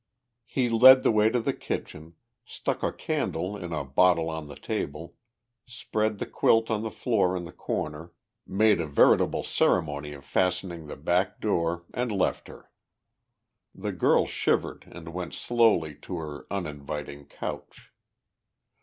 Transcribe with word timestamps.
He 0.47 0.67
led 0.67 1.03
the 1.03 1.11
way 1.11 1.29
to 1.29 1.39
the 1.39 1.53
kitchen, 1.53 2.15
stuck 2.43 2.81
a 2.81 2.91
candle 2.91 3.55
in 3.55 3.71
a 3.71 3.85
bottle 3.85 4.31
on 4.31 4.47
the 4.47 4.55
table, 4.55 5.13
spread 5.67 6.17
the 6.17 6.25
quilt 6.25 6.71
on 6.71 6.81
the 6.81 6.89
floor 6.89 7.37
in 7.37 7.45
the 7.45 7.51
corner, 7.51 8.11
made 8.47 8.81
a 8.81 8.87
veritable 8.87 9.43
ceremony 9.43 10.13
of 10.13 10.25
fastening 10.25 10.87
the 10.87 10.95
back 10.97 11.39
door 11.39 11.85
and 11.93 12.11
left 12.11 12.47
her. 12.47 12.71
The 13.75 13.91
girl 13.91 14.25
shivered 14.25 14.85
and 14.91 15.09
went 15.13 15.35
slowly 15.35 15.93
to 16.01 16.17
her 16.17 16.47
uninviting 16.49 17.25
couch. 17.27 17.91